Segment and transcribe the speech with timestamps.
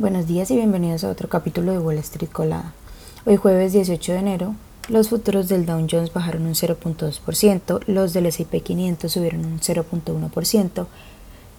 [0.00, 2.72] Buenos días y bienvenidos a otro capítulo de Wall Street Colada.
[3.26, 4.54] Hoy jueves 18 de enero,
[4.88, 10.86] los futuros del Dow Jones bajaron un 0.2%, los del S&P 500 subieron un 0.1%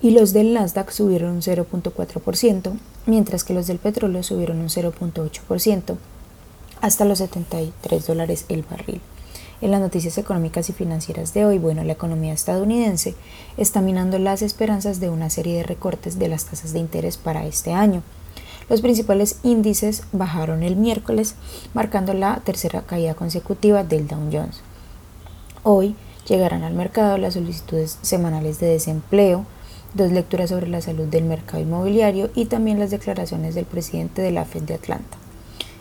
[0.02, 2.74] y los del Nasdaq subieron un 0.4%,
[3.06, 5.98] mientras que los del petróleo subieron un 0.8%
[6.82, 9.02] hasta los 73 dólares el barril.
[9.62, 13.14] En las noticias económicas y financieras de hoy, bueno, la economía estadounidense
[13.58, 17.46] está minando las esperanzas de una serie de recortes de las tasas de interés para
[17.46, 18.02] este año.
[18.72, 21.36] Los principales índices bajaron el miércoles,
[21.74, 24.62] marcando la tercera caída consecutiva del Dow Jones.
[25.64, 25.94] Hoy
[26.26, 29.46] llegarán al mercado las solicitudes semanales de desempleo,
[29.94, 34.32] dos lecturas sobre la salud del mercado inmobiliario y también las declaraciones del presidente de
[34.32, 35.18] la Fed de Atlanta.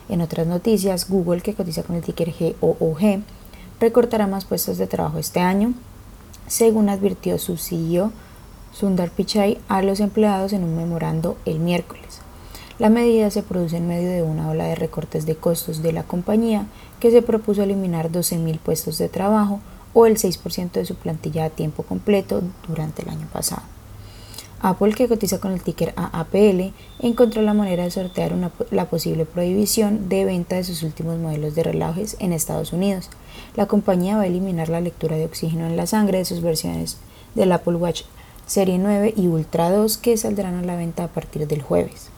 [0.09, 3.21] En otras noticias, Google, que cotiza con el ticker GOOG,
[3.79, 5.73] recortará más puestos de trabajo este año,
[6.47, 8.11] según advirtió su CEO
[8.73, 12.19] Sundar Pichai a los empleados en un memorando el miércoles.
[12.81, 16.01] La medida se produce en medio de una ola de recortes de costos de la
[16.01, 16.65] compañía
[16.99, 19.59] que se propuso eliminar 12.000 puestos de trabajo
[19.93, 23.61] o el 6% de su plantilla a tiempo completo durante el año pasado.
[24.61, 28.33] Apple, que cotiza con el ticker AAPL, encontró la manera de sortear
[28.71, 33.11] la posible prohibición de venta de sus últimos modelos de relojes en Estados Unidos.
[33.55, 36.97] La compañía va a eliminar la lectura de oxígeno en la sangre de sus versiones
[37.35, 38.05] del Apple Watch
[38.47, 42.09] Serie 9 y Ultra 2 que saldrán a la venta a partir del jueves.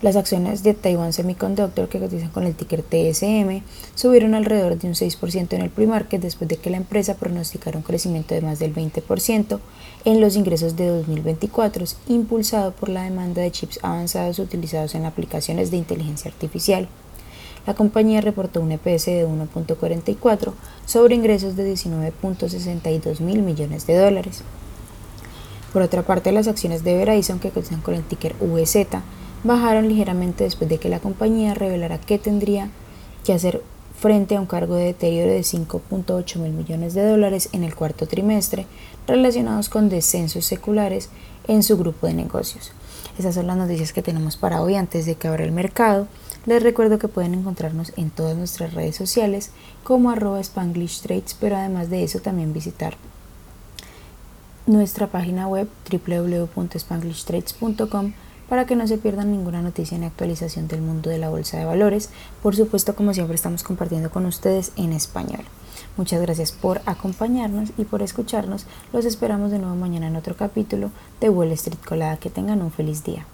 [0.00, 3.62] Las acciones de Taiwan Semiconductor, que cotizan con el ticker TSM,
[3.96, 7.82] subieron alrededor de un 6% en el pre-market después de que la empresa pronosticara un
[7.82, 9.58] crecimiento de más del 20%
[10.04, 15.72] en los ingresos de 2024, impulsado por la demanda de chips avanzados utilizados en aplicaciones
[15.72, 16.88] de inteligencia artificial.
[17.66, 20.52] La compañía reportó un EPS de 1.44
[20.86, 24.42] sobre ingresos de 19.62 mil millones de dólares.
[25.72, 29.02] Por otra parte, las acciones de Verizon, que cotizan con el ticker VZ,
[29.44, 32.70] bajaron ligeramente después de que la compañía revelara que tendría
[33.24, 33.62] que hacer
[33.98, 38.06] frente a un cargo de deterioro de 5.8 mil millones de dólares en el cuarto
[38.06, 38.66] trimestre
[39.06, 41.10] relacionados con descensos seculares
[41.48, 42.72] en su grupo de negocios.
[43.18, 46.06] Esas son las noticias que tenemos para hoy antes de que abra el mercado.
[46.46, 49.50] Les recuerdo que pueden encontrarnos en todas nuestras redes sociales
[49.82, 52.96] como arroba Spanglish Trades, pero además de eso también visitar
[54.66, 58.12] nuestra página web www.spanglishtrades.com
[58.48, 61.64] para que no se pierdan ninguna noticia ni actualización del mundo de la bolsa de
[61.64, 62.10] valores.
[62.42, 65.44] Por supuesto, como siempre, estamos compartiendo con ustedes en español.
[65.96, 68.66] Muchas gracias por acompañarnos y por escucharnos.
[68.92, 72.16] Los esperamos de nuevo mañana en otro capítulo de Wall Street Colada.
[72.18, 73.26] Que tengan un feliz día.